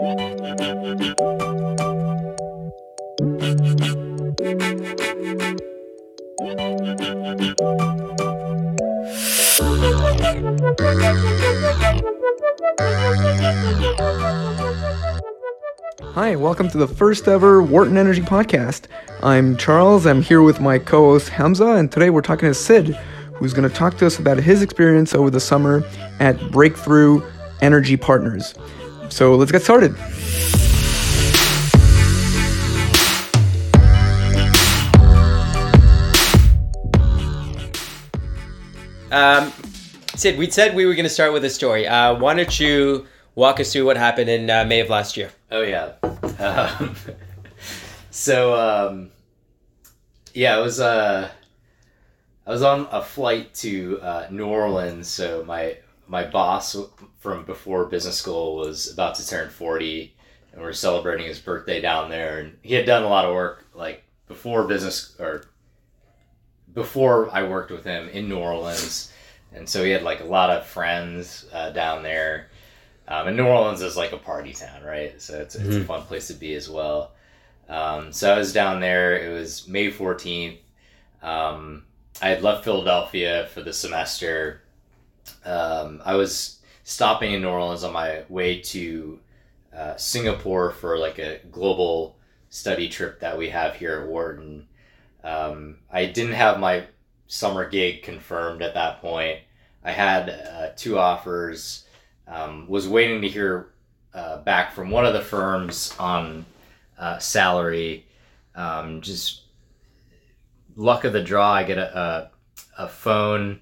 Hi, 0.00 0.06
welcome 16.34 16.70
to 16.70 16.78
the 16.78 16.88
first 16.88 17.28
ever 17.28 17.60
Wharton 17.60 17.98
Energy 17.98 18.22
podcast. 18.22 18.84
I'm 19.22 19.58
Charles. 19.58 20.06
I'm 20.06 20.22
here 20.22 20.40
with 20.40 20.60
my 20.60 20.78
co 20.78 21.10
host 21.10 21.28
Hamza, 21.28 21.72
and 21.72 21.92
today 21.92 22.08
we're 22.08 22.22
talking 22.22 22.48
to 22.48 22.54
Sid, 22.54 22.96
who's 23.34 23.52
going 23.52 23.68
to 23.68 23.74
talk 23.74 23.98
to 23.98 24.06
us 24.06 24.18
about 24.18 24.38
his 24.38 24.62
experience 24.62 25.14
over 25.14 25.28
the 25.28 25.40
summer 25.40 25.84
at 26.20 26.50
Breakthrough 26.50 27.22
Energy 27.60 27.98
Partners. 27.98 28.54
So 29.10 29.34
let's 29.34 29.52
get 29.52 29.62
started. 29.62 29.94
Um, 39.12 39.52
Sid, 40.14 40.38
we 40.38 40.48
said 40.50 40.76
we 40.76 40.86
were 40.86 40.94
going 40.94 41.04
to 41.04 41.10
start 41.10 41.32
with 41.32 41.44
a 41.44 41.50
story. 41.50 41.86
Uh, 41.86 42.14
why 42.14 42.34
don't 42.34 42.60
you 42.60 43.06
walk 43.34 43.58
us 43.58 43.72
through 43.72 43.84
what 43.84 43.96
happened 43.96 44.30
in 44.30 44.48
uh, 44.48 44.64
May 44.64 44.80
of 44.80 44.88
last 44.88 45.16
year? 45.16 45.30
Oh 45.50 45.62
yeah. 45.62 45.92
Um, 46.38 46.94
so 48.10 48.54
um, 48.54 49.10
yeah, 50.32 50.58
it 50.58 50.62
was 50.62 50.78
uh, 50.78 51.28
I 52.46 52.50
was 52.50 52.62
on 52.62 52.86
a 52.92 53.02
flight 53.02 53.52
to 53.54 54.00
uh, 54.00 54.26
New 54.30 54.46
Orleans. 54.46 55.08
So 55.08 55.44
my 55.44 55.78
my 56.10 56.24
boss 56.24 56.76
from 57.20 57.44
before 57.44 57.86
business 57.86 58.16
school 58.16 58.56
was 58.56 58.92
about 58.92 59.14
to 59.14 59.26
turn 59.26 59.48
forty, 59.48 60.14
and 60.52 60.60
we 60.60 60.66
are 60.66 60.72
celebrating 60.72 61.26
his 61.26 61.38
birthday 61.38 61.80
down 61.80 62.10
there. 62.10 62.40
And 62.40 62.58
he 62.62 62.74
had 62.74 62.84
done 62.84 63.04
a 63.04 63.08
lot 63.08 63.24
of 63.24 63.32
work 63.32 63.64
like 63.74 64.02
before 64.26 64.64
business 64.64 65.14
or 65.20 65.44
before 66.74 67.30
I 67.32 67.44
worked 67.44 67.70
with 67.70 67.84
him 67.84 68.08
in 68.08 68.28
New 68.28 68.38
Orleans, 68.38 69.12
and 69.54 69.68
so 69.68 69.84
he 69.84 69.90
had 69.90 70.02
like 70.02 70.20
a 70.20 70.24
lot 70.24 70.50
of 70.50 70.66
friends 70.66 71.46
uh, 71.52 71.70
down 71.70 72.02
there. 72.02 72.48
Um, 73.06 73.28
and 73.28 73.36
New 73.36 73.46
Orleans 73.46 73.80
is 73.80 73.96
like 73.96 74.12
a 74.12 74.16
party 74.16 74.52
town, 74.52 74.82
right? 74.82 75.20
So 75.20 75.40
it's, 75.40 75.54
it's 75.54 75.64
mm-hmm. 75.64 75.82
a 75.82 75.84
fun 75.84 76.02
place 76.02 76.28
to 76.28 76.34
be 76.34 76.54
as 76.54 76.68
well. 76.68 77.12
Um, 77.68 78.12
so 78.12 78.32
I 78.32 78.38
was 78.38 78.52
down 78.52 78.80
there. 78.80 79.16
It 79.16 79.32
was 79.32 79.66
May 79.66 79.90
14th. 79.90 80.58
Um, 81.22 81.84
I 82.22 82.28
had 82.28 82.42
left 82.42 82.64
Philadelphia 82.64 83.48
for 83.52 83.62
the 83.62 83.72
semester. 83.72 84.62
Um, 85.44 86.00
I 86.04 86.14
was 86.14 86.60
stopping 86.84 87.32
in 87.32 87.42
New 87.42 87.48
Orleans 87.48 87.84
on 87.84 87.92
my 87.92 88.24
way 88.28 88.60
to 88.60 89.20
uh, 89.74 89.96
Singapore 89.96 90.72
for 90.72 90.98
like 90.98 91.18
a 91.18 91.40
global 91.50 92.16
study 92.48 92.88
trip 92.88 93.20
that 93.20 93.38
we 93.38 93.48
have 93.50 93.76
here 93.76 94.00
at 94.00 94.08
Wharton. 94.08 94.66
Um, 95.22 95.78
I 95.90 96.06
didn't 96.06 96.34
have 96.34 96.58
my 96.58 96.86
summer 97.26 97.68
gig 97.68 98.02
confirmed 98.02 98.62
at 98.62 98.74
that 98.74 99.00
point. 99.00 99.40
I 99.84 99.92
had 99.92 100.28
uh, 100.30 100.70
two 100.76 100.98
offers. 100.98 101.84
Um, 102.26 102.68
was 102.68 102.88
waiting 102.88 103.22
to 103.22 103.28
hear 103.28 103.70
uh, 104.14 104.38
back 104.38 104.72
from 104.72 104.90
one 104.90 105.04
of 105.04 105.14
the 105.14 105.20
firms 105.20 105.94
on 105.98 106.44
uh, 106.98 107.18
salary. 107.18 108.06
Um, 108.54 109.00
just 109.00 109.42
luck 110.76 111.04
of 111.04 111.12
the 111.12 111.22
draw, 111.22 111.52
I 111.52 111.64
get 111.64 111.78
a, 111.78 111.98
a, 111.98 112.30
a 112.84 112.88
phone 112.88 113.60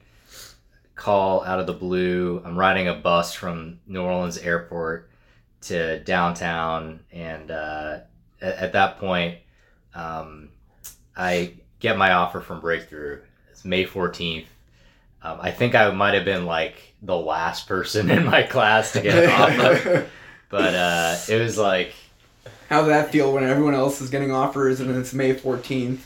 call 0.98 1.44
out 1.44 1.60
of 1.60 1.66
the 1.66 1.72
blue. 1.72 2.42
I'm 2.44 2.58
riding 2.58 2.88
a 2.88 2.94
bus 2.94 3.32
from 3.32 3.78
New 3.86 4.02
Orleans 4.02 4.36
airport 4.36 5.08
to 5.62 6.00
downtown, 6.00 7.00
and 7.12 7.50
uh, 7.50 8.00
at, 8.42 8.54
at, 8.56 8.72
that 8.72 8.98
point, 8.98 9.38
um, 9.94 10.50
I 11.16 11.54
get 11.78 11.96
my 11.96 12.12
offer 12.12 12.40
from 12.40 12.60
Breakthrough. 12.60 13.20
It's 13.50 13.64
May 13.64 13.84
14th. 13.84 14.46
Um, 15.22 15.38
I 15.40 15.50
think 15.50 15.74
I 15.74 15.90
might 15.90 16.14
have 16.14 16.24
been 16.24 16.46
like 16.46 16.94
the 17.00 17.16
last 17.16 17.66
person 17.66 18.10
in 18.16 18.26
my 18.26 18.42
class 18.42 18.92
to 18.92 19.00
get 19.00 19.24
an 19.24 19.30
offer, 19.30 20.06
but 20.50 20.74
uh, 20.74 21.16
it 21.28 21.40
was 21.40 21.56
like. 21.56 21.94
How 22.68 22.80
does 22.80 22.88
that 22.88 23.10
feel 23.10 23.32
when 23.32 23.44
everyone 23.44 23.74
else 23.74 24.00
is 24.00 24.10
getting 24.10 24.30
offers 24.30 24.80
and 24.80 24.90
it's 24.90 25.14
May 25.14 25.34
14th 25.34 26.00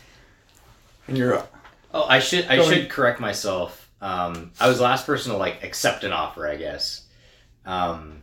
and 1.09 1.19
you're. 1.19 1.43
Oh, 1.93 2.05
I 2.05 2.21
should 2.21 2.47
I 2.47 2.63
should 2.63 2.89
correct 2.89 3.21
myself. 3.21 3.82
Um, 4.03 4.51
I 4.59 4.69
was 4.69 4.79
the 4.79 4.85
last 4.85 5.07
person 5.07 5.33
to 5.33 5.39
like 5.39 5.63
accept 5.63 6.05
an 6.05 6.13
offer, 6.13 6.47
I 6.47 6.57
guess, 6.57 7.07
because 7.63 7.95
um, 7.95 8.23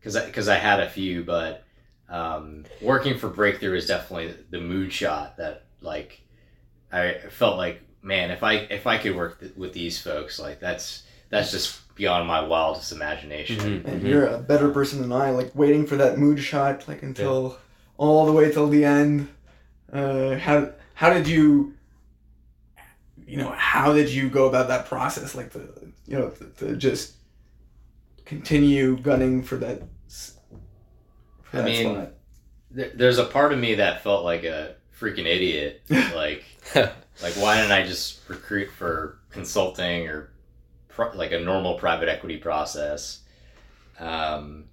because 0.00 0.48
I, 0.48 0.56
I, 0.56 0.58
had 0.58 0.80
a 0.80 0.88
few, 0.88 1.22
but 1.22 1.62
um, 2.08 2.64
working 2.80 3.18
for 3.18 3.28
Breakthrough 3.28 3.76
is 3.76 3.86
definitely 3.86 4.34
the 4.50 4.56
moonshot 4.56 5.36
that 5.36 5.66
like 5.82 6.22
I 6.90 7.18
felt 7.28 7.58
like 7.58 7.82
man, 8.02 8.30
if 8.30 8.42
I 8.42 8.54
if 8.54 8.86
I 8.86 8.98
could 8.98 9.14
work 9.14 9.40
th- 9.40 9.54
with 9.56 9.72
these 9.72 10.00
folks, 10.00 10.38
like 10.38 10.60
that's 10.60 11.02
that's 11.30 11.50
just 11.50 11.94
beyond 11.96 12.26
my 12.26 12.40
wildest 12.40 12.92
imagination. 12.92 13.56
Mm-hmm. 13.56 13.88
And 13.88 13.98
mm-hmm. 13.98 14.06
you're 14.06 14.26
a 14.26 14.38
better 14.38 14.70
person 14.70 15.00
than 15.00 15.12
I, 15.12 15.30
like 15.30 15.54
waiting 15.54 15.86
for 15.86 15.96
that 15.96 16.16
moonshot, 16.16 16.86
like 16.86 17.02
until 17.02 17.50
yeah. 17.50 17.56
all 17.96 18.26
the 18.26 18.32
way 18.32 18.52
till 18.52 18.68
the 18.68 18.84
end. 18.84 19.28
Uh, 19.92 20.36
how 20.38 20.70
how 20.94 21.12
did 21.12 21.26
you, 21.26 21.74
you 23.26 23.36
know, 23.36 23.50
how 23.50 23.92
did 23.92 24.10
you 24.10 24.28
go 24.28 24.48
about 24.48 24.68
that 24.68 24.86
process? 24.86 25.34
Like 25.34 25.50
the 25.50 25.92
you 26.06 26.18
know 26.18 26.30
to, 26.30 26.44
to 26.58 26.76
just 26.76 27.14
continue 28.24 28.96
gunning 28.98 29.42
for 29.42 29.56
that. 29.56 29.82
For 31.42 31.58
I 31.58 31.62
that 31.62 31.64
mean, 31.64 32.08
th- 32.74 32.92
there's 32.94 33.18
a 33.18 33.24
part 33.24 33.52
of 33.52 33.58
me 33.58 33.76
that 33.76 34.02
felt 34.02 34.24
like 34.24 34.44
a 34.44 34.76
freaking 34.98 35.26
idiot, 35.26 35.82
like. 36.14 36.44
Like, 37.22 37.34
why 37.34 37.56
didn't 37.56 37.72
I 37.72 37.86
just 37.86 38.28
recruit 38.28 38.70
for 38.70 39.20
consulting 39.30 40.08
or 40.08 40.32
pro- 40.88 41.14
like 41.14 41.32
a 41.32 41.38
normal 41.40 41.78
private 41.78 42.08
equity 42.08 42.38
process? 42.38 43.20
Um, 43.98 44.66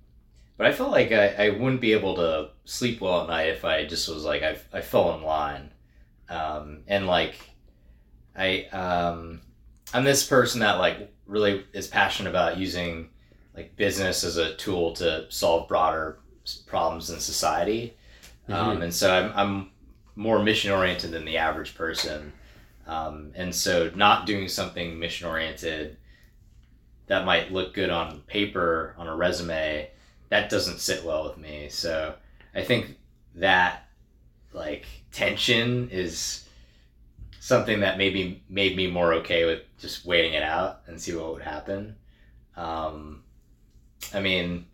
but 0.57 0.68
I 0.68 0.72
felt 0.72 0.91
like 0.91 1.12
I, 1.12 1.28
I 1.47 1.50
wouldn't 1.50 1.81
be 1.81 1.94
able 1.94 2.16
to 2.16 2.50
sleep 2.66 3.01
well 3.01 3.22
at 3.22 3.28
night 3.28 3.50
if 3.50 3.66
I 3.66 3.85
just 3.85 4.09
was 4.09 4.23
like, 4.23 4.44
I, 4.44 4.57
I 4.73 4.81
fell 4.81 5.16
in 5.16 5.23
line. 5.23 5.72
Um, 6.29 6.83
and 6.88 7.07
like, 7.07 7.50
I, 8.36 8.66
um, 8.66 9.42
I'm 9.94 10.03
this 10.03 10.25
person 10.25 10.62
that 10.62 10.80
like 10.80 11.14
really 11.25 11.66
is 11.74 11.88
passionate 11.88 12.30
about 12.30 12.58
using 12.58 13.09
like 13.56 13.75
business 13.75 14.24
as 14.24 14.38
a 14.38 14.56
tool 14.56 14.94
to 14.94 15.25
solve 15.30 15.68
broader 15.68 16.19
problems 16.66 17.09
in 17.09 17.19
society. 17.19 17.96
Mm-hmm. 18.50 18.53
Um, 18.53 18.81
and 18.81 18.94
so 18.94 19.12
I'm, 19.14 19.31
I'm 19.36 19.72
more 20.16 20.42
mission 20.42 20.72
oriented 20.72 21.12
than 21.12 21.25
the 21.25 21.38
average 21.38 21.75
person. 21.75 22.34
Um, 22.88 23.31
and 23.36 23.53
so 23.53 23.92
not 23.96 24.25
doing 24.25 24.48
something 24.48 24.98
mission 25.00 25.28
oriented 25.28 25.98
that 27.12 27.25
might 27.25 27.52
look 27.52 27.74
good 27.74 27.90
on 27.90 28.22
paper 28.22 28.96
on 28.98 29.08
a 29.08 29.16
resume 29.16 29.90
that 30.30 30.50
doesn't 30.50 30.80
sit 30.80 31.03
well 31.03 31.28
with 31.28 31.38
me 31.38 31.68
so 31.68 32.16
i 32.56 32.63
think 32.63 32.98
that 33.36 33.86
like 34.53 34.86
tension 35.12 35.90
is 35.92 36.48
something 37.41 37.79
that 37.79 37.97
maybe 37.97 38.44
made 38.47 38.75
me 38.75 38.85
more 38.85 39.16
okay 39.16 39.46
with 39.46 39.62
just 39.79 40.06
waiting 40.06 40.34
it 40.34 40.44
out 40.44 40.81
and 40.85 41.02
see 41.02 41.16
what 41.16 41.34
would 41.34 41.41
happen 41.41 41.96
um, 42.56 43.24
i 44.13 44.19
mean 44.19 44.66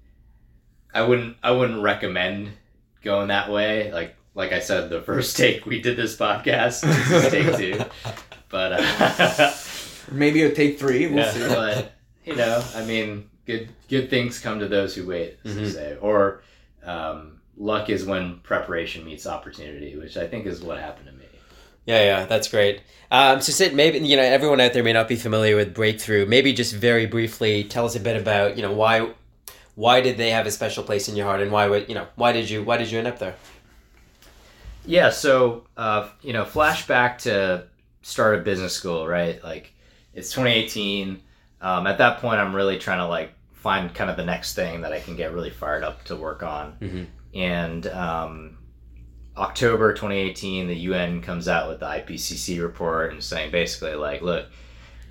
i 0.94 1.02
wouldn't 1.02 1.38
i 1.42 1.50
wouldn't 1.50 1.82
recommend 1.82 2.52
going 3.02 3.30
that 3.30 3.50
way 3.50 3.92
like 3.92 4.18
like 4.38 4.54
I 4.54 4.60
said, 4.60 4.90
the 4.90 5.02
first 5.02 5.36
take 5.44 5.66
we 5.66 5.82
did 5.82 5.98
this 5.98 6.16
podcast. 6.16 6.82
This 6.82 7.12
is 7.12 7.32
take 7.32 7.58
two, 7.58 7.84
but 8.48 8.74
uh, 8.80 9.52
maybe 10.12 10.44
a 10.44 10.54
take 10.54 10.80
three. 10.80 11.08
We'll 11.08 11.26
yeah, 11.26 11.32
see. 11.32 11.48
But 11.48 11.94
you 12.24 12.36
know, 12.36 12.64
I 12.76 12.86
mean, 12.86 13.30
good 13.46 13.70
good 13.90 14.10
things 14.10 14.40
come 14.40 14.60
to 14.60 14.68
those 14.68 14.96
who 14.96 15.08
wait, 15.08 15.40
as 15.44 15.56
mm-hmm. 15.56 15.66
say, 15.66 15.98
or 16.00 16.44
um, 16.84 17.42
luck 17.58 17.90
is 17.90 18.06
when 18.06 18.40
preparation 18.42 19.04
meets 19.04 19.26
opportunity, 19.26 19.98
which 19.98 20.16
I 20.16 20.28
think 20.28 20.46
is 20.46 20.62
what 20.62 20.78
happened 20.78 21.08
to 21.08 21.14
me. 21.14 21.27
Yeah, 21.88 22.04
yeah, 22.04 22.26
that's 22.26 22.50
great. 22.50 22.82
Um, 23.10 23.40
so, 23.40 23.54
Sid, 23.54 23.74
maybe 23.74 24.00
you 24.00 24.18
know 24.18 24.22
everyone 24.22 24.60
out 24.60 24.74
there 24.74 24.84
may 24.84 24.94
not 24.94 25.08
be 25.08 25.16
familiar 25.16 25.56
with 25.56 25.74
Breakthrough. 25.74 26.26
Maybe 26.26 26.54
just 26.54 26.76
very 26.76 27.06
briefly 27.06 27.64
tell 27.64 27.86
us 27.86 27.96
a 27.96 28.00
bit 28.00 28.22
about 28.22 28.58
you 28.58 28.62
know 28.62 28.74
why 28.74 29.10
why 29.76 30.02
did 30.02 30.18
they 30.18 30.32
have 30.32 30.46
a 30.46 30.52
special 30.52 30.84
place 30.84 31.08
in 31.08 31.16
your 31.16 31.26
heart, 31.26 31.42
and 31.42 31.52
why 31.52 31.68
would 31.68 31.88
you 31.88 31.96
know 31.96 32.06
why 32.16 32.34
did 32.34 32.50
you 32.50 32.62
why 32.62 32.78
did 32.78 32.92
you 32.92 33.00
end 33.00 33.08
up 33.08 33.20
there? 33.20 33.36
Yeah, 34.86 35.10
so 35.10 35.66
uh, 35.78 36.10
you 36.22 36.34
know, 36.34 36.44
flashback 36.44 37.20
to 37.20 37.68
start 38.02 38.40
a 38.40 38.42
business 38.42 38.74
school, 38.74 39.08
right? 39.08 39.42
Like 39.44 39.74
it's 40.14 40.30
2018. 40.32 41.22
Um, 41.62 41.88
at 41.88 41.98
that 42.00 42.20
point, 42.20 42.40
I'm 42.40 42.56
really 42.56 42.78
trying 42.78 43.00
to 43.00 43.08
like 43.08 43.32
find 43.54 43.94
kind 43.94 44.10
of 44.10 44.18
the 44.18 44.26
next 44.26 44.56
thing 44.56 44.82
that 44.82 44.92
I 44.92 45.00
can 45.00 45.16
get 45.16 45.34
really 45.34 45.50
fired 45.50 45.84
up 45.84 46.04
to 46.06 46.16
work 46.16 46.44
on. 46.44 46.78
Mm-hmm. 46.82 47.04
And 47.34 47.88
um, 47.88 48.58
October 49.38 49.94
2018, 49.94 50.68
the 50.68 50.76
UN 50.76 51.22
comes 51.22 51.48
out 51.48 51.70
with 51.70 51.80
the 51.80 51.86
IPCC 51.86 52.62
report 52.62 53.12
and 53.14 53.24
saying 53.24 53.52
basically 53.52 53.94
like, 53.96 54.22
look, 54.22 54.48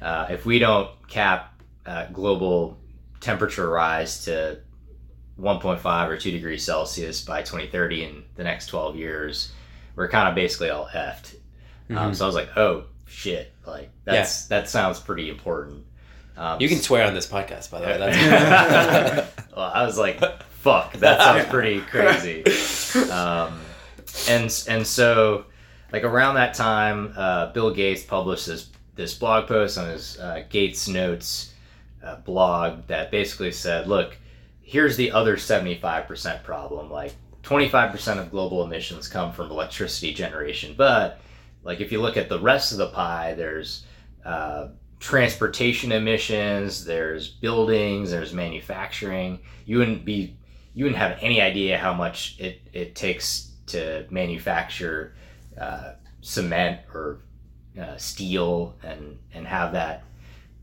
uh, 0.02 0.26
if 0.31 0.44
we 0.44 0.58
don't 0.58 0.90
cap 1.08 1.55
uh, 1.87 2.06
global 2.12 2.76
temperature 3.20 3.69
rise 3.69 4.25
to 4.25 4.58
1.5 5.40 6.08
or 6.08 6.17
2 6.17 6.31
degrees 6.31 6.64
Celsius 6.64 7.23
by 7.23 7.43
2030 7.43 8.05
in 8.05 8.25
the 8.37 8.44
next 8.44 8.67
12 8.67 8.96
years, 8.96 9.52
we're 9.94 10.08
kind 10.08 10.28
of 10.28 10.34
basically 10.34 10.70
all 10.70 10.87
effed. 10.93 11.34
Um, 11.90 11.96
Mhm. 11.96 12.17
so 12.17 12.25
I 12.25 12.26
was 12.26 12.34
like, 12.34 12.56
oh 12.56 12.84
shit, 13.06 13.52
like 13.67 13.90
that's 14.05 14.46
that 14.46 14.69
sounds 14.69 14.99
pretty 14.99 15.31
important. 15.31 15.84
Um, 16.37 16.61
You 16.61 16.69
can 16.69 16.78
swear 16.78 17.06
on 17.06 17.14
this 17.14 17.26
podcast, 17.26 17.70
by 17.70 17.81
the 17.81 17.87
way. 17.87 17.99
That's 17.99 19.37
well, 19.56 19.70
I 19.73 19.84
was 19.84 19.96
like, 19.96 20.19
fuck, 20.50 20.94
that 20.94 21.20
sounds 21.20 21.46
pretty 21.49 21.81
crazy. 21.81 22.44
Um, 23.11 23.61
and 24.28 24.64
and 24.68 24.86
so 24.86 25.46
like 25.92 26.04
around 26.04 26.34
that 26.34 26.54
time, 26.54 27.12
uh, 27.16 27.52
Bill 27.52 27.72
Gates 27.72 28.02
published 28.02 28.46
this 28.46 28.70
this 28.94 29.14
blog 29.14 29.46
post 29.46 29.78
on 29.78 29.88
his 29.88 30.18
uh, 30.18 30.44
Gates 30.48 30.88
Notes 30.88 31.52
uh, 32.02 32.16
blog 32.16 32.86
that 32.86 33.10
basically 33.10 33.52
said, 33.52 33.86
look, 33.86 34.16
here's 34.62 34.96
the 34.96 35.12
other 35.12 35.36
seventy 35.36 35.78
five 35.78 36.06
percent 36.06 36.42
problem. 36.42 36.90
Like 36.90 37.14
twenty 37.42 37.68
five 37.68 37.92
percent 37.92 38.18
of 38.20 38.30
global 38.30 38.64
emissions 38.64 39.08
come 39.08 39.32
from 39.32 39.50
electricity 39.50 40.12
generation, 40.12 40.74
but 40.76 41.20
like 41.62 41.80
if 41.80 41.92
you 41.92 42.00
look 42.00 42.16
at 42.16 42.28
the 42.28 42.40
rest 42.40 42.72
of 42.72 42.78
the 42.78 42.88
pie, 42.88 43.34
there's 43.34 43.84
uh, 44.24 44.68
transportation 44.98 45.92
emissions, 45.92 46.84
there's 46.84 47.28
buildings, 47.28 48.10
there's 48.10 48.32
manufacturing. 48.32 49.40
You 49.66 49.78
wouldn't 49.78 50.04
be 50.04 50.36
you 50.74 50.84
wouldn't 50.84 51.00
have 51.00 51.18
any 51.20 51.40
idea 51.40 51.78
how 51.78 51.94
much 51.94 52.36
it, 52.38 52.60
it 52.72 52.94
takes 52.94 53.45
to 53.66 54.06
manufacture 54.10 55.14
uh, 55.60 55.92
cement 56.20 56.80
or 56.92 57.20
uh, 57.80 57.96
steel 57.96 58.74
and 58.82 59.18
and 59.34 59.46
have 59.46 59.72
that. 59.72 60.04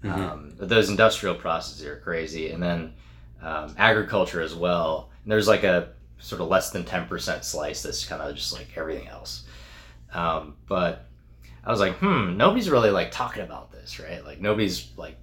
Mhm. 0.03 0.11
um, 0.17 0.53
but 0.59 0.67
those 0.69 0.89
industrial 0.89 1.35
processes 1.35 1.85
are 1.85 1.97
crazy. 1.97 2.49
And 2.51 2.61
then 2.61 2.93
um, 3.41 3.73
agriculture 3.77 4.41
as 4.41 4.53
well. 4.55 5.09
And 5.23 5.31
there's 5.31 5.47
like 5.47 5.63
a 5.63 5.89
sort 6.19 6.41
of 6.41 6.47
less 6.47 6.71
than 6.71 6.83
10% 6.83 7.43
slice 7.43 7.83
that's 7.83 8.05
kind 8.05 8.21
of 8.21 8.35
just 8.35 8.53
like 8.53 8.67
everything 8.75 9.07
else. 9.07 9.45
Um, 10.13 10.55
but 10.67 11.07
i 11.65 11.71
was 11.71 11.79
like 11.79 11.93
hmm 11.95 12.35
nobody's 12.35 12.69
really 12.69 12.91
like 12.91 13.09
talking 13.11 13.41
about 13.41 13.71
this 13.71 13.99
right? 13.99 14.23
Like 14.25 14.41
nobody's 14.41 14.91
like 14.97 15.17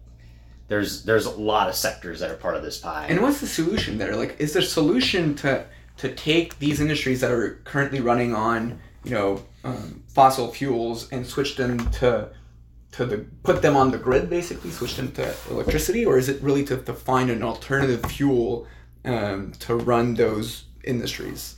there's 0.69 1.03
there's 1.03 1.27
a 1.27 1.31
lot 1.31 1.69
of 1.69 1.75
sectors 1.75 2.21
that 2.21 2.31
are 2.31 2.37
part 2.37 2.57
of 2.57 2.63
this 2.63 2.79
pie. 2.79 3.07
And 3.09 3.21
what's 3.21 3.41
the 3.41 3.47
solution 3.47 3.99
there? 3.99 4.15
Like, 4.17 4.37
is 4.39 4.53
there 4.53 4.63
a 4.63 4.65
solution 4.65 5.35
to 5.37 5.67
to 6.01 6.15
take 6.15 6.59
these 6.59 6.81
industries 6.81 7.21
that 7.21 7.31
are 7.31 7.61
currently 7.65 8.01
running 8.01 8.35
on, 8.35 8.81
you 9.05 9.13
know, 9.13 9.43
um, 9.65 10.03
fossil 10.09 10.53
fuels 10.53 11.11
and 11.13 11.27
switch 11.27 11.57
them 11.57 11.79
to 11.93 12.29
to 12.93 13.07
the 13.07 13.19
put 13.45 13.63
them 13.63 13.77
on 13.77 13.91
the 13.91 13.99
grid, 13.99 14.29
basically 14.29 14.71
switch 14.71 14.97
them 14.97 15.13
to 15.13 15.35
electricity, 15.51 16.05
or 16.05 16.19
is 16.19 16.29
it 16.29 16.43
really 16.43 16.65
to, 16.65 16.77
to 16.77 16.93
find 16.93 17.31
an 17.31 17.43
alternative 17.43 18.05
fuel 18.11 18.67
um, 19.05 19.53
to 19.61 19.77
run 19.77 20.15
those 20.15 20.65
industries? 20.85 21.57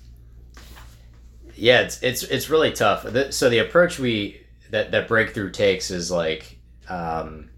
yeah 1.54 1.80
it's 1.80 2.02
it's 2.02 2.22
it's 2.24 2.50
really 2.50 2.72
tough 2.72 3.06
so 3.30 3.48
the 3.48 3.58
approach 3.58 3.98
we 3.98 4.40
that 4.70 4.90
that 4.90 5.08
breakthrough 5.08 5.50
takes 5.50 5.90
is 5.90 6.10
like 6.10 6.58
um, 6.88 7.50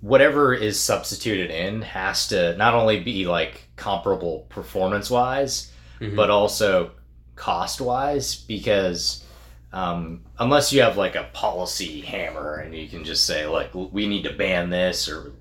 whatever 0.00 0.52
is 0.52 0.78
substituted 0.78 1.50
in 1.50 1.82
has 1.82 2.28
to 2.28 2.56
not 2.56 2.74
only 2.74 3.00
be 3.00 3.26
like 3.26 3.68
comparable 3.76 4.40
performance 4.48 5.10
wise 5.10 5.72
Mhm. 6.00 6.16
but 6.16 6.30
also 6.30 6.92
cost 7.36 7.80
wise 7.80 8.34
because 8.34 9.24
um, 9.72 10.22
unless 10.38 10.72
you 10.72 10.82
have 10.82 10.96
like 10.96 11.14
a 11.14 11.28
policy 11.32 12.00
hammer 12.00 12.56
and 12.56 12.74
you 12.74 12.88
can 12.88 13.04
just 13.04 13.24
say 13.24 13.46
like 13.46 13.70
we 13.74 14.06
need 14.08 14.24
to 14.24 14.32
ban 14.32 14.68
this 14.70 15.08
or 15.08 15.32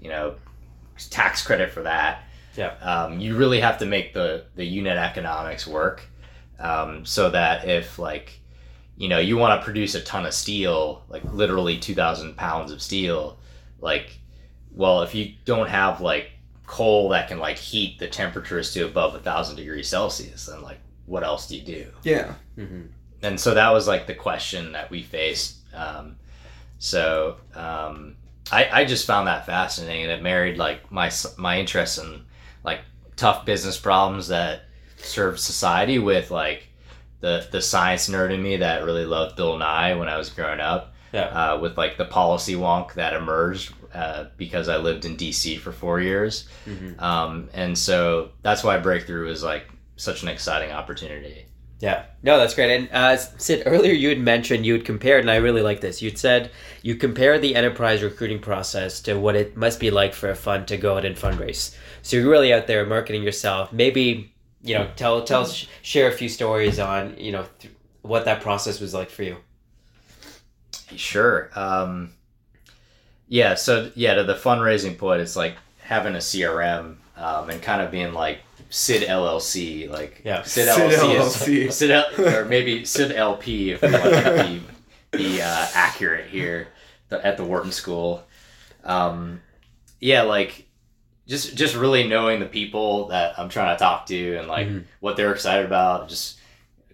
you 0.00 0.08
know 0.08 0.34
tax 1.10 1.44
credit 1.44 1.70
for 1.72 1.82
that 1.82 2.22
Yeah. 2.56 2.74
um, 2.80 3.18
you 3.20 3.36
really 3.36 3.60
have 3.60 3.78
to 3.78 3.86
make 3.86 4.14
the 4.14 4.44
the 4.54 4.64
unit 4.64 4.96
economics 4.96 5.66
work 5.66 6.02
um, 6.60 7.04
so 7.04 7.28
that 7.30 7.68
if 7.68 7.98
like 7.98 8.38
you 8.96 9.08
know 9.08 9.18
you 9.18 9.36
want 9.36 9.60
to 9.60 9.64
produce 9.64 9.94
a 9.94 10.00
ton 10.02 10.24
of 10.26 10.32
steel 10.32 11.02
like 11.08 11.22
literally 11.32 11.76
2000 11.78 12.36
pounds 12.36 12.70
of 12.72 12.80
steel 12.80 13.38
like 13.80 14.18
well 14.72 15.02
if 15.02 15.14
you 15.14 15.34
don't 15.44 15.68
have 15.68 16.00
like 16.00 16.30
coal 16.66 17.08
that 17.10 17.28
can 17.28 17.38
like 17.38 17.56
heat 17.58 17.98
the 17.98 18.08
temperatures 18.08 18.72
to 18.74 18.84
above 18.84 19.14
a 19.14 19.18
thousand 19.20 19.56
degrees 19.56 19.88
celsius 19.88 20.46
then 20.46 20.62
like 20.62 20.78
what 21.06 21.22
else 21.22 21.46
do 21.46 21.56
you 21.56 21.62
do 21.62 21.86
Yeah. 22.02 22.34
Mhm. 22.58 22.88
and 23.22 23.38
so 23.40 23.54
that 23.54 23.70
was 23.72 23.86
like 23.86 24.06
the 24.06 24.14
question 24.14 24.72
that 24.72 24.90
we 24.90 25.02
faced 25.02 25.56
um, 25.74 26.16
so 26.78 27.36
um, 27.54 28.16
I, 28.50 28.68
I 28.80 28.84
just 28.84 29.06
found 29.06 29.28
that 29.28 29.46
fascinating 29.46 30.02
and 30.04 30.12
it 30.12 30.22
married 30.22 30.56
like 30.58 30.90
my 30.90 31.10
my 31.36 31.58
interest 31.58 31.98
in 31.98 32.22
like 32.64 32.80
tough 33.16 33.44
business 33.44 33.78
problems 33.78 34.28
that 34.28 34.62
serve 34.96 35.38
society 35.38 35.98
with 35.98 36.30
like 36.30 36.68
the 37.20 37.46
the 37.50 37.62
science 37.62 38.08
nerd 38.08 38.32
in 38.32 38.42
me 38.42 38.56
that 38.58 38.84
really 38.84 39.04
loved 39.06 39.36
Bill 39.36 39.56
Nye 39.56 39.94
when 39.94 40.08
I 40.08 40.16
was 40.18 40.28
growing 40.30 40.60
up 40.60 40.92
Yeah. 41.12 41.26
uh, 41.54 41.58
with 41.60 41.76
like 41.78 41.96
the 41.96 42.04
policy 42.04 42.54
wonk 42.54 42.94
that 42.94 43.14
emerged 43.14 43.72
uh, 43.94 44.24
because 44.36 44.68
I 44.68 44.76
lived 44.76 45.04
in 45.04 45.16
DC 45.16 45.58
for 45.58 45.72
four 45.72 46.00
years 46.00 46.48
Mhm. 46.66 47.00
um, 47.00 47.48
and 47.54 47.76
so 47.76 48.30
that's 48.42 48.62
why 48.64 48.78
breakthrough 48.78 49.26
was 49.28 49.42
like 49.42 49.66
such 49.96 50.22
an 50.22 50.28
exciting 50.28 50.70
opportunity 50.72 51.46
Yeah. 51.78 52.04
No, 52.22 52.38
that's 52.38 52.54
great. 52.54 52.70
And 52.74 52.88
uh, 52.90 53.16
Sid, 53.18 53.64
earlier 53.66 53.92
you 53.92 54.08
had 54.08 54.18
mentioned 54.18 54.64
you 54.64 54.72
had 54.72 54.86
compared, 54.86 55.20
and 55.20 55.30
I 55.30 55.36
really 55.36 55.60
like 55.60 55.80
this. 55.82 56.00
You'd 56.00 56.16
said 56.18 56.50
you 56.82 56.94
compare 56.96 57.38
the 57.38 57.54
enterprise 57.54 58.02
recruiting 58.02 58.38
process 58.40 59.00
to 59.02 59.12
what 59.18 59.36
it 59.36 59.58
must 59.58 59.78
be 59.78 59.90
like 59.90 60.14
for 60.14 60.30
a 60.30 60.34
fund 60.34 60.66
to 60.68 60.78
go 60.78 60.96
out 60.96 61.04
and 61.04 61.16
fundraise. 61.16 61.76
So 62.00 62.16
you're 62.16 62.30
really 62.30 62.50
out 62.54 62.66
there 62.66 62.86
marketing 62.86 63.22
yourself. 63.22 63.72
Maybe 63.74 64.32
you 64.62 64.74
know, 64.74 64.88
tell 64.96 65.22
tell 65.24 65.44
share 65.82 66.08
a 66.08 66.12
few 66.12 66.30
stories 66.30 66.78
on 66.80 67.14
you 67.18 67.32
know 67.32 67.44
th- 67.60 67.74
what 68.00 68.24
that 68.24 68.40
process 68.40 68.80
was 68.80 68.94
like 68.94 69.10
for 69.10 69.22
you. 69.24 69.36
Sure. 70.96 71.50
Um, 71.54 72.12
yeah. 73.28 73.54
So 73.54 73.90
yeah, 73.94 74.14
to 74.14 74.24
the 74.24 74.34
fundraising 74.34 74.96
point, 74.98 75.20
it's 75.20 75.36
like 75.36 75.56
having 75.82 76.14
a 76.14 76.18
CRM 76.18 76.96
um, 77.16 77.50
and 77.50 77.62
kind 77.62 77.80
of 77.82 77.90
being 77.90 78.12
like 78.12 78.40
Sid 78.70 79.02
LLC, 79.08 79.88
like 79.88 80.22
Yeah. 80.24 80.42
Sid, 80.42 80.68
Sid 80.68 80.90
LLC, 80.92 81.16
LLC. 81.16 81.48
Is, 81.68 81.76
Sid 81.78 81.90
L, 81.90 82.06
or 82.18 82.44
maybe 82.44 82.84
Sid 82.84 83.12
LP 83.12 83.70
if 83.72 83.82
we 83.82 83.90
want 83.92 84.02
to 84.04 84.60
be, 85.12 85.18
be 85.18 85.42
uh, 85.42 85.66
accurate 85.74 86.26
here 86.28 86.68
at 87.10 87.36
the 87.36 87.44
Wharton 87.44 87.72
School. 87.72 88.24
Um, 88.84 89.40
yeah, 90.00 90.22
like 90.22 90.66
just 91.26 91.56
just 91.56 91.74
really 91.74 92.06
knowing 92.06 92.38
the 92.40 92.46
people 92.46 93.08
that 93.08 93.38
I'm 93.38 93.48
trying 93.48 93.74
to 93.76 93.78
talk 93.78 94.06
to 94.06 94.36
and 94.36 94.46
like 94.48 94.68
Mhm. 94.68 94.84
what 95.00 95.16
they're 95.16 95.32
excited 95.32 95.64
about, 95.66 96.08
just 96.08 96.38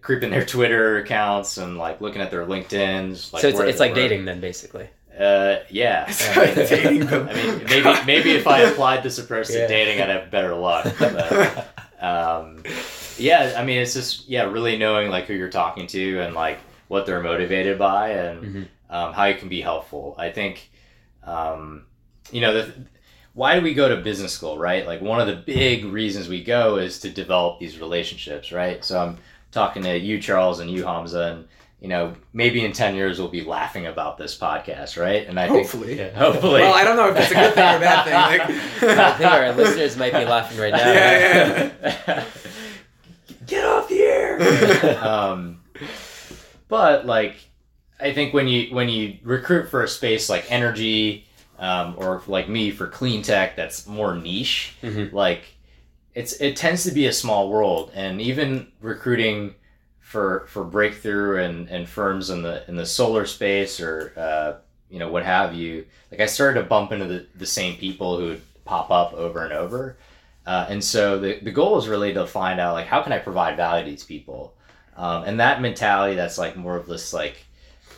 creeping 0.00 0.30
their 0.30 0.44
Twitter 0.44 0.98
accounts 0.98 1.58
and 1.58 1.76
like 1.78 2.00
looking 2.00 2.22
at 2.22 2.30
their 2.30 2.46
LinkedIn's. 2.46 3.32
Like 3.32 3.42
so 3.42 3.48
it's, 3.48 3.58
it's 3.60 3.80
like 3.80 3.94
dating 3.94 4.24
then, 4.24 4.40
basically. 4.40 4.88
Uh, 5.22 5.62
yeah. 5.70 6.06
I 6.36 6.46
mean, 6.46 6.54
dating 6.54 7.06
them. 7.06 7.28
I 7.28 7.34
mean, 7.34 7.64
maybe 7.68 8.04
maybe 8.06 8.30
if 8.32 8.46
I 8.46 8.60
applied 8.62 9.02
this 9.02 9.18
approach 9.18 9.48
to 9.48 9.58
Yeah. 9.58 9.66
dating, 9.68 10.02
I'd 10.02 10.08
have 10.08 10.30
better 10.30 10.54
luck. 10.54 10.86
But, 10.98 11.68
um, 12.02 12.62
yeah, 13.16 13.54
I 13.56 13.64
mean, 13.64 13.78
it's 13.80 13.94
just 13.94 14.28
yeah, 14.28 14.44
really 14.50 14.76
knowing 14.76 15.10
like 15.10 15.26
who 15.26 15.34
you're 15.34 15.50
talking 15.50 15.86
to 15.88 16.18
and 16.20 16.34
like 16.34 16.58
what 16.88 17.06
they're 17.06 17.22
motivated 17.22 17.78
by 17.78 18.10
and 18.10 18.42
Mhm. 18.42 18.68
um, 18.90 19.12
how 19.12 19.26
you 19.26 19.36
can 19.36 19.48
be 19.48 19.60
helpful. 19.60 20.14
I 20.18 20.30
think, 20.30 20.68
um, 21.24 21.86
you 22.32 22.40
know, 22.40 22.52
the, 22.54 22.72
why 23.34 23.54
do 23.58 23.62
we 23.62 23.72
go 23.74 23.88
to 23.88 23.96
business 24.02 24.32
school, 24.32 24.58
right? 24.58 24.86
Like 24.86 25.00
one 25.00 25.20
of 25.20 25.26
the 25.28 25.36
big 25.36 25.84
reasons 25.84 26.28
we 26.28 26.42
go 26.42 26.76
is 26.78 26.98
to 27.00 27.08
develop 27.10 27.60
these 27.60 27.78
relationships, 27.78 28.52
right? 28.52 28.84
So 28.84 29.00
I'm 29.00 29.18
talking 29.52 29.82
to 29.84 29.96
you, 29.96 30.20
Charles, 30.20 30.60
and 30.60 30.70
you, 30.70 30.84
Hamza, 30.84 31.32
and 31.36 31.48
you 31.82 31.88
know, 31.88 32.14
maybe 32.32 32.64
in 32.64 32.72
ten 32.72 32.94
years 32.94 33.18
we'll 33.18 33.26
be 33.26 33.42
laughing 33.42 33.86
about 33.88 34.16
this 34.16 34.38
podcast, 34.38 34.96
right? 34.96 35.26
And 35.26 35.38
I 35.40 35.48
think 35.48 35.66
Hopefully. 35.66 35.98
Yeah. 35.98 36.10
Hopefully. 36.16 36.60
Well, 36.60 36.72
I 36.74 36.84
don't 36.84 36.96
know 36.96 37.08
if 37.08 37.14
that's 37.16 37.32
a 37.32 37.34
good 37.34 37.54
thing 37.54 37.64
or 37.64 37.76
a 37.76 37.80
bad 37.80 38.04
thing. 38.04 38.56
Like, 38.88 38.98
I 38.98 39.12
think 39.18 39.30
our 39.32 39.52
listeners 39.52 39.96
might 39.96 40.12
be 40.12 40.24
laughing 40.24 40.58
right 40.60 40.72
now. 40.72 40.92
Yeah, 40.92 41.72
yeah, 41.82 42.24
Get 43.48 43.64
off 43.64 43.88
the 43.88 44.00
air. 44.00 45.04
um, 45.04 45.60
but 46.68 47.04
like, 47.04 47.34
I 47.98 48.12
think 48.12 48.32
when 48.32 48.46
you 48.46 48.72
when 48.72 48.88
you 48.88 49.18
recruit 49.24 49.68
for 49.68 49.82
a 49.82 49.88
space 49.88 50.30
like 50.30 50.44
energy, 50.52 51.26
um, 51.58 51.94
or 51.98 52.22
like 52.28 52.48
me 52.48 52.70
for 52.70 52.86
clean 52.86 53.22
tech, 53.22 53.56
that's 53.56 53.88
more 53.88 54.14
niche. 54.16 54.74
Mhm. 54.84 55.12
Like, 55.12 55.42
it's 56.14 56.34
it 56.34 56.54
tends 56.56 56.84
to 56.84 56.92
be 56.92 57.06
a 57.06 57.12
small 57.12 57.50
world, 57.50 57.90
and 57.92 58.20
even 58.20 58.68
recruiting 58.80 59.56
for 60.02 60.46
for 60.48 60.64
breakthrough 60.64 61.42
and, 61.42 61.68
and 61.70 61.88
firms 61.88 62.28
in 62.28 62.42
the 62.42 62.68
in 62.68 62.76
the 62.76 62.84
solar 62.84 63.24
space 63.24 63.80
or 63.80 64.12
uh, 64.16 64.60
you 64.90 64.98
know 64.98 65.10
what 65.10 65.24
have 65.24 65.54
you. 65.54 65.86
Like, 66.10 66.20
I 66.20 66.26
started 66.26 66.60
to 66.60 66.66
bump 66.66 66.92
into 66.92 67.06
the, 67.06 67.26
the 67.34 67.46
same 67.46 67.76
people 67.78 68.18
who 68.18 68.26
would 68.26 68.42
pop 68.66 68.90
up 68.90 69.14
over 69.14 69.42
and 69.42 69.52
over. 69.52 69.96
Uh, 70.44 70.66
and 70.68 70.82
so 70.84 71.18
the, 71.18 71.38
the 71.40 71.50
goal 71.50 71.78
is 71.78 71.88
really 71.88 72.12
to 72.12 72.26
find 72.26 72.60
out 72.60 72.74
like 72.74 72.86
how 72.86 73.00
can 73.00 73.12
I 73.12 73.18
provide 73.18 73.56
value 73.56 73.84
to 73.84 73.90
these 73.90 74.04
people, 74.04 74.54
um, 74.96 75.22
and 75.24 75.40
that 75.40 75.62
mentality 75.62 76.16
that's 76.16 76.36
like 76.36 76.56
more 76.56 76.76
of 76.76 76.86
this 76.86 77.12
like 77.12 77.46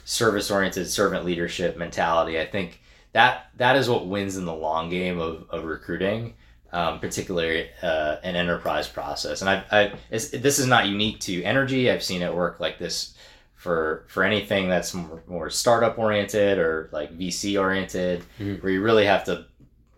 service 0.05 0.51
oriented 0.51 0.89
servant 0.89 1.25
leadership 1.25 1.77
mentality. 1.77 2.39
I 2.39 2.47
think 2.47 2.81
that 3.13 3.49
that 3.57 3.77
is 3.77 3.89
what 3.89 4.07
wins 4.07 4.37
in 4.37 4.45
the 4.45 4.55
long 4.55 4.91
game 4.91 5.19
of, 5.19 5.49
of 5.51 5.65
recruiting. 5.65 6.35
Um, 6.75 6.99
particularly 7.01 7.69
uh, 7.83 8.17
an 8.23 8.35
enterprise 8.37 8.89
process. 8.89 9.41
And 9.41 9.49
I, 9.49 9.65
I 9.71 9.93
this 10.11 10.59
is 10.59 10.67
not 10.67 10.87
unique 10.87 11.21
to 11.21 11.43
energy. 11.45 11.91
I've 11.91 12.03
seen 12.03 12.21
it 12.23 12.35
work 12.35 12.59
like 12.61 12.79
this 12.79 13.15
for 13.55 14.05
for 14.09 14.25
anything 14.25 14.69
that's 14.69 14.93
more, 14.93 15.23
more 15.27 15.49
startup 15.51 15.99
oriented 15.99 16.59
or 16.59 16.89
like 16.93 17.17
VC 17.17 17.59
oriented, 17.59 18.23
Mhm. 18.41 18.63
where 18.63 18.73
you 18.73 18.83
really 18.83 19.07
have 19.07 19.25
to, 19.25 19.47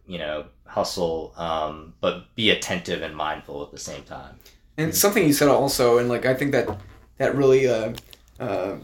you 0.06 0.18
know, 0.18 0.44
hustle, 0.66 1.32
um, 1.36 1.94
but 2.00 2.32
be 2.36 2.50
attentive 2.50 3.02
and 3.02 3.16
mindful 3.16 3.62
at 3.64 3.70
the 3.72 3.78
same 3.78 4.02
time. 4.04 4.36
And 4.76 4.94
something 4.94 5.26
you 5.26 5.32
said 5.32 5.48
also, 5.48 5.98
and 5.98 6.08
like 6.08 6.26
I 6.26 6.34
think 6.34 6.52
that 6.52 6.68
that 7.16 7.34
really 7.34 7.66
uh, 7.66 7.92
uh, 8.38 8.76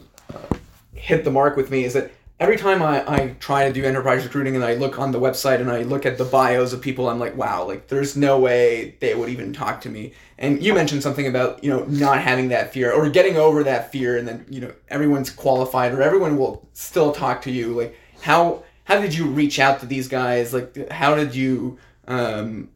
hit 0.95 1.23
the 1.23 1.31
mark 1.31 1.55
with 1.55 1.69
me 1.69 1.83
is 1.83 1.93
that 1.93 2.11
every 2.43 2.57
time 2.57 2.83
I, 2.83 3.09
I 3.09 3.35
try 3.39 3.67
to 3.67 3.73
do 3.73 3.85
enterprise 3.85 4.25
recruiting 4.25 4.55
and 4.55 4.65
I 4.65 4.73
look 4.73 4.99
on 4.99 5.13
the 5.13 5.19
website 5.19 5.61
and 5.61 5.71
I 5.71 5.83
look 5.83 6.05
at 6.05 6.17
the 6.17 6.25
bios 6.25 6.73
of 6.73 6.81
people, 6.81 7.07
I'm 7.07 7.17
like, 7.17 7.37
wow, 7.37 7.65
like 7.65 7.87
there's 7.87 8.17
no 8.17 8.37
way 8.37 8.97
they 8.99 9.15
would 9.15 9.29
even 9.29 9.53
talk 9.53 9.79
to 9.81 9.89
me. 9.89 10.11
And 10.37 10.61
you 10.61 10.73
mentioned 10.73 11.03
something 11.03 11.25
about 11.25 11.63
you 11.63 11.69
know 11.69 11.85
not 11.85 12.19
having 12.19 12.49
that 12.49 12.73
fear 12.73 12.91
or 12.91 13.09
getting 13.09 13.37
over 13.37 13.63
that 13.63 13.93
fear, 13.93 14.17
and 14.17 14.27
then 14.27 14.45
you 14.49 14.59
know 14.59 14.73
everyone's 14.89 15.29
qualified 15.29 15.93
or 15.93 16.01
everyone 16.01 16.37
will 16.37 16.67
still 16.73 17.13
talk 17.13 17.41
to 17.43 17.51
you. 17.51 17.73
Like 17.73 17.97
how 18.21 18.63
how 18.83 18.99
did 18.99 19.15
you 19.15 19.25
reach 19.25 19.57
out 19.59 19.79
to 19.79 19.85
these 19.85 20.09
guys? 20.09 20.53
Like 20.53 20.91
how 20.91 21.15
did 21.15 21.33
you 21.33 21.79
um, 22.09 22.69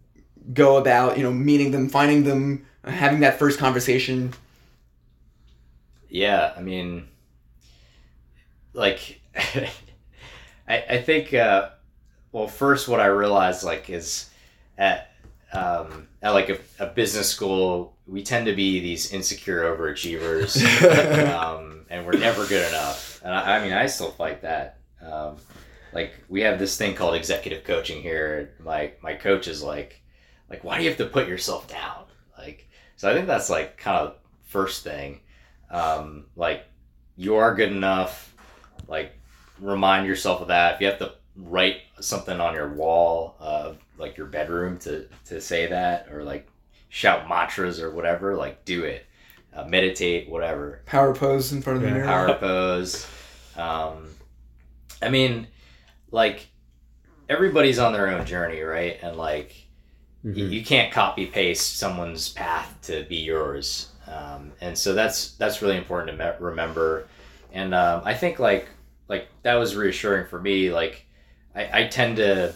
go 0.54 0.78
about 0.78 1.18
you 1.18 1.24
know 1.24 1.34
meeting 1.34 1.72
them, 1.72 1.90
finding 1.90 2.24
them, 2.24 2.66
having 2.86 3.20
that 3.20 3.38
first 3.38 3.60
conversation? 3.60 4.34
Yeah, 6.10 6.54
I 6.56 6.62
mean, 6.62 7.10
like, 8.78 9.20
I 9.36 10.84
I 10.90 11.02
think 11.02 11.34
uh, 11.34 11.70
well, 12.32 12.48
first 12.48 12.88
what 12.88 13.00
I 13.00 13.08
realized 13.08 13.64
like 13.64 13.90
is 13.90 14.30
at 14.78 15.12
um, 15.52 16.08
at 16.22 16.32
like 16.32 16.50
a, 16.50 16.60
a 16.80 16.88
business 16.88 17.30
school 17.30 17.96
we 18.06 18.24
tend 18.24 18.46
to 18.46 18.56
be 18.56 18.80
these 18.80 19.12
insecure 19.12 19.64
overachievers, 19.64 20.64
um, 21.34 21.86
and 21.90 22.06
we're 22.06 22.18
never 22.18 22.46
good 22.46 22.68
enough. 22.70 23.22
And 23.24 23.34
I, 23.34 23.58
I 23.58 23.64
mean, 23.64 23.74
I 23.74 23.88
still 23.88 24.12
fight 24.12 24.42
that. 24.44 24.78
Um, 25.02 25.38
like 25.94 26.14
we 26.30 26.42
have 26.42 26.60
this 26.60 26.78
thing 26.78 26.96
called 26.96 27.16
executive 27.16 27.64
coaching 27.64 28.02
here. 28.02 28.54
My 28.64 28.94
my 29.02 29.16
coach 29.16 29.48
is 29.48 29.64
like, 29.64 30.02
like 30.50 30.64
why 30.64 30.78
do 30.78 30.84
you 30.84 30.90
have 30.90 30.98
to 31.00 31.06
put 31.06 31.28
yourself 31.28 31.68
down? 31.68 32.06
Like, 32.38 32.70
so 32.96 33.10
I 33.10 33.14
think 33.14 33.28
that's 33.28 33.50
like 33.50 33.78
kind 33.78 33.98
of 33.98 34.16
first 34.44 34.84
thing 34.84 35.20
um, 35.70 36.26
like 36.36 36.64
you 37.16 37.36
are 37.36 37.54
good 37.54 37.72
enough 37.72 38.34
like 38.88 39.14
remind 39.60 40.06
yourself 40.08 40.42
of 40.42 40.48
that. 40.50 40.76
If 40.76 40.82
you 40.82 40.88
have 40.88 41.00
to 41.00 41.14
write 41.36 41.78
something 42.00 42.40
on 42.40 42.54
your 42.56 42.70
wall 42.74 43.36
of 43.40 43.78
like 43.98 44.18
your 44.18 44.28
bedroom 44.28 44.78
to 44.80 45.08
to 45.26 45.40
say 45.42 45.68
that 45.68 46.08
or 46.12 46.24
like 46.24 46.48
shout 46.90 47.28
mantras 47.28 47.80
or 47.82 47.92
whatever 47.92 48.36
like 48.36 48.64
do 48.66 48.84
it. 48.84 49.06
Uh, 49.54 49.64
meditate 49.66 50.30
whatever. 50.30 50.82
Power 50.86 51.16
pose 51.16 51.52
in 51.52 51.62
front 51.62 51.78
of 51.78 51.84
the 51.84 51.90
mirror. 51.90 52.06
power 52.06 52.34
pose. 52.40 53.08
Um, 53.58 54.08
i 55.02 55.10
mean 55.10 55.48
like 56.12 56.48
everybody's 57.30 57.80
on 57.80 57.92
their 57.94 58.08
own 58.10 58.26
journey 58.26 58.62
right? 58.62 58.98
And 59.02 59.18
like 59.18 59.56
y- 60.24 60.32
Mhm. 60.32 60.52
you 60.52 60.64
can't 60.66 60.92
copy 60.92 61.26
paste 61.26 61.78
someone's 61.78 62.30
path 62.30 62.76
to 62.84 63.04
be 63.06 63.18
yours. 63.18 63.90
Um, 64.08 64.52
and 64.62 64.78
so 64.78 64.94
that's 64.94 65.32
that's 65.34 65.62
really 65.62 65.78
important 65.78 66.18
to 66.18 66.24
me- 66.26 66.38
remember 66.40 67.08
and 67.58 67.74
um, 67.74 68.02
i 68.06 68.14
think 68.14 68.40
like 68.40 68.68
like 69.08 69.28
that 69.44 69.56
was 69.56 69.76
reassuring 69.76 70.28
for 70.28 70.40
me 70.40 70.72
like 70.72 71.06
I, 71.56 71.82
I 71.82 71.88
tend 71.88 72.18
to 72.18 72.54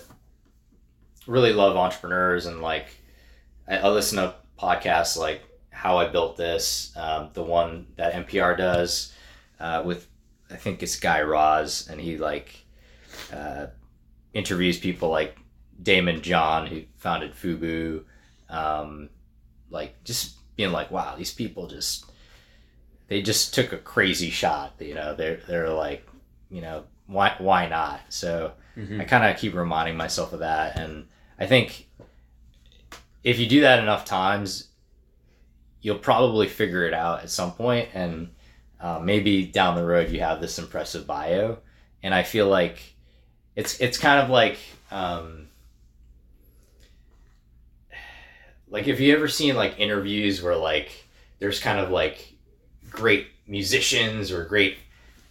really 1.27 1.53
love 1.53 1.75
entrepreneurs 1.75 2.46
and 2.46 2.62
like 2.62 2.88
I, 3.67 3.77
I 3.77 3.89
listen 3.89 4.17
to 4.17 4.36
podcasts 4.60 5.17
like 5.17 5.43
how 5.70 5.98
i 5.98 6.08
built 6.08 6.38
this 6.38 6.93
um, 6.96 7.29
the 7.34 7.43
one 7.43 7.88
that 7.98 8.13
npr 8.27 8.58
does 8.58 9.13
uh, 9.60 9.81
with 9.86 10.08
i 10.50 10.55
think 10.55 10.84
it's 10.84 11.00
guy 11.00 11.22
raz 11.22 11.88
and 11.89 12.00
he 12.00 12.17
like 12.17 12.65
uh, 13.34 13.67
interviews 14.34 14.77
people 14.77 15.10
like 15.10 15.38
Daymond 15.81 16.22
John, 16.22 16.67
who 16.67 16.84
founded 16.98 17.34
FUBU, 17.34 18.03
um, 18.50 19.10
like 19.70 20.03
just 20.03 20.38
being 20.55 20.72
like, 20.72 20.91
wow, 20.91 21.15
these 21.15 21.34
people 21.34 21.67
just 21.67 22.11
they 23.12 23.22
just 23.22 23.53
took 23.53 23.74
a 23.74 23.77
crazy 23.77 24.30
shot. 24.30 24.75
You 24.80 24.96
know, 24.96 25.13
they're 25.13 25.41
they're 25.46 25.70
like, 25.70 26.08
you 26.50 26.62
know, 26.62 26.86
why 27.08 27.36
why 27.39 27.68
not? 27.68 28.00
So 28.08 28.53
Mhm. 28.77 29.01
I 29.01 29.03
kind 29.03 29.25
of 29.25 29.38
keep 29.38 29.53
reminding 29.53 29.98
myself 29.98 30.32
of 30.32 30.39
that, 30.39 30.80
and 30.80 31.10
I 31.38 31.46
think 31.46 31.89
if 33.22 33.38
you 33.38 33.48
do 33.48 33.60
that 33.62 33.80
enough 33.80 34.06
times, 34.06 34.70
you'll 35.82 35.98
probably 35.98 36.48
figure 36.48 36.88
it 36.88 36.94
out 36.94 37.22
at 37.22 37.30
some 37.30 37.51
point, 37.51 37.89
and 37.94 38.34
uh, 38.80 39.00
maybe 39.00 39.46
down 39.46 39.75
the 39.75 39.86
road 39.86 40.10
you 40.10 40.22
have 40.22 40.39
this 40.39 40.58
impressive 40.58 41.06
bio. 41.06 41.58
And 42.01 42.15
I 42.15 42.24
feel 42.24 42.48
like 42.48 42.96
it's 43.58 43.77
it's 43.82 43.98
kind 43.98 44.22
of 44.22 44.30
like 44.30 44.58
um, 44.89 45.50
like 48.70 48.88
if 48.88 49.01
you 49.01 49.13
ever 49.13 49.27
seen 49.27 49.58
like 49.58 49.82
interviews 49.82 50.41
where 50.41 50.56
like 50.56 50.91
there's 51.39 51.60
kind 51.60 51.77
of 51.77 51.89
like 51.91 52.38
great 52.91 53.27
musicians 53.48 54.31
or 54.31 54.45
great 54.45 54.77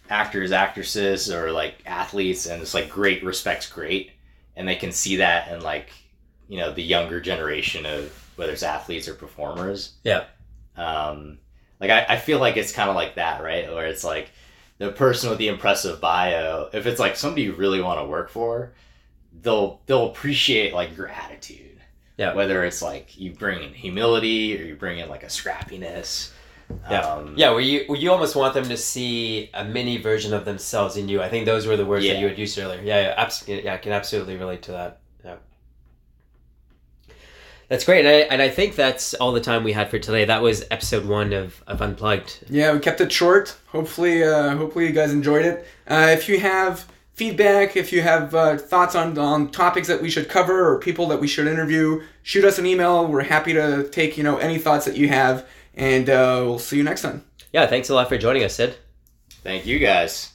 actors 0.09 0.51
actresses 0.51 1.31
or 1.31 1.51
like 1.53 1.75
athletes 1.85 2.45
and 2.45 2.61
it's 2.61 2.73
like 2.73 2.89
great 2.89 3.23
respects 3.23 3.69
great 3.69 4.11
and 4.57 4.67
they 4.67 4.75
can 4.75 4.91
see 4.91 5.15
that 5.17 5.49
in 5.51 5.61
like 5.61 5.89
you 6.49 6.57
know 6.57 6.73
the 6.73 6.83
younger 6.83 7.21
generation 7.21 7.85
of 7.85 8.11
whether 8.35 8.51
it's 8.51 8.63
athletes 8.63 9.07
or 9.07 9.13
performers 9.13 9.93
Yeah. 10.03 10.25
um 10.75 11.37
like 11.79 11.89
i, 11.91 12.05
I 12.09 12.17
feel 12.17 12.39
like 12.39 12.57
it's 12.57 12.73
kind 12.73 12.89
of 12.89 12.95
like 12.95 13.15
that 13.15 13.41
right 13.41 13.71
where 13.71 13.85
it's 13.87 14.03
like 14.03 14.31
the 14.79 14.91
person 14.91 15.29
with 15.29 15.39
the 15.39 15.47
impressive 15.47 16.01
bio 16.01 16.69
if 16.73 16.85
it's 16.85 16.99
like 16.99 17.15
somebody 17.15 17.43
you 17.43 17.53
really 17.53 17.81
want 17.81 17.99
to 18.01 18.05
work 18.05 18.29
for 18.29 18.73
they'll 19.41 19.79
they'll 19.85 20.07
appreciate 20.09 20.73
like 20.73 20.97
your 20.97 21.07
attitude 21.07 21.79
Yeah. 22.17 22.33
whether 22.33 22.65
it's 22.65 22.81
like 22.81 23.17
you 23.17 23.31
bring 23.31 23.63
in 23.63 23.73
humility 23.73 24.59
or 24.61 24.65
you 24.65 24.75
bring 24.75 24.99
in 24.99 25.07
like 25.07 25.23
a 25.23 25.27
scrappiness 25.27 26.31
Yeah. 26.89 26.99
um, 27.01 27.33
Yeah, 27.37 27.51
where 27.51 27.61
you 27.61 27.85
where 27.87 27.99
you 27.99 28.11
almost 28.11 28.35
want 28.35 28.53
them 28.53 28.65
to 28.65 28.77
see 28.77 29.49
a 29.53 29.63
mini 29.63 29.97
version 29.97 30.33
of 30.33 30.45
themselves 30.45 30.97
in 30.97 31.07
you. 31.09 31.21
I 31.21 31.29
think 31.29 31.45
those 31.45 31.65
were 31.67 31.77
the 31.77 31.85
words 31.85 32.05
that 32.07 32.19
you 32.19 32.27
had 32.27 32.37
used 32.37 32.57
earlier. 32.57 32.81
Yeah, 32.81 33.01
yeah, 33.01 33.13
absolutely. 33.17 33.65
Yeah, 33.65 33.73
I 33.73 33.77
can 33.77 33.91
absolutely 33.91 34.37
relate 34.37 34.63
to 34.63 34.71
that. 34.71 34.99
Yeah. 35.23 35.35
That's 37.69 37.85
great, 37.85 38.05
and 38.05 38.07
I, 38.09 38.19
and 38.33 38.41
I 38.41 38.49
think 38.49 38.75
that's 38.75 39.13
all 39.13 39.31
the 39.31 39.39
time 39.39 39.63
we 39.63 39.71
had 39.71 39.89
for 39.89 39.97
today. 39.97 40.25
That 40.25 40.41
was 40.41 40.65
episode 40.71 41.05
one 41.05 41.31
of, 41.31 41.63
of 41.67 41.81
Unplugged. 41.81 42.39
Yeah, 42.49 42.73
we 42.73 42.79
kept 42.79 42.99
it 42.99 43.11
short. 43.11 43.57
Hopefully, 43.67 44.23
uh, 44.23 44.57
hopefully 44.57 44.87
you 44.87 44.91
guys 44.91 45.13
enjoyed 45.13 45.45
it. 45.45 45.65
Uh, 45.87 46.09
if 46.09 46.27
you 46.27 46.37
have 46.41 46.85
feedback, 47.13 47.77
if 47.77 47.93
you 47.93 48.01
have 48.01 48.35
uh, 48.35 48.57
thoughts 48.57 48.93
on 48.95 49.17
on 49.17 49.49
topics 49.51 49.87
that 49.87 50.01
we 50.01 50.09
should 50.09 50.27
cover 50.27 50.69
or 50.69 50.79
people 50.79 51.07
that 51.07 51.21
we 51.21 51.27
should 51.27 51.47
interview, 51.47 52.01
shoot 52.23 52.43
us 52.43 52.57
an 52.59 52.65
email. 52.65 53.07
We're 53.07 53.23
happy 53.23 53.53
to 53.53 53.87
take 53.87 54.17
you 54.17 54.23
know 54.23 54.37
any 54.37 54.57
thoughts 54.57 54.83
that 54.85 54.97
you 54.97 55.07
have, 55.07 55.47
and 55.75 56.09
uh, 56.09 56.41
we'll 56.45 56.59
see 56.59 56.77
you 56.77 56.83
next 56.83 57.01
time. 57.01 57.23
Yeah, 57.53 57.67
thanks 57.67 57.89
a 57.89 57.95
lot 57.95 58.09
for 58.09 58.17
joining 58.17 58.43
us, 58.43 58.55
Sid. 58.55 58.75
thank 59.43 59.65
you 59.65 59.79
guys 59.79 60.31